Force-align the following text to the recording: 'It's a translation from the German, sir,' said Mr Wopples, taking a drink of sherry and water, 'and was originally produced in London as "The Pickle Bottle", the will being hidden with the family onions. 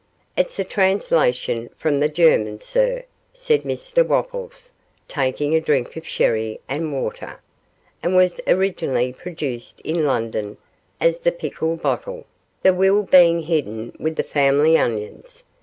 'It's 0.35 0.57
a 0.57 0.63
translation 0.63 1.69
from 1.77 1.99
the 1.99 2.09
German, 2.09 2.59
sir,' 2.59 3.03
said 3.33 3.61
Mr 3.61 4.03
Wopples, 4.03 4.73
taking 5.07 5.53
a 5.53 5.61
drink 5.61 5.95
of 5.95 6.07
sherry 6.07 6.59
and 6.67 6.91
water, 6.91 7.39
'and 8.01 8.15
was 8.15 8.41
originally 8.47 9.13
produced 9.13 9.79
in 9.81 10.03
London 10.03 10.57
as 10.99 11.19
"The 11.19 11.31
Pickle 11.31 11.75
Bottle", 11.75 12.25
the 12.63 12.73
will 12.73 13.03
being 13.03 13.43
hidden 13.43 13.93
with 13.99 14.15
the 14.15 14.23
family 14.23 14.75
onions. 14.75 15.43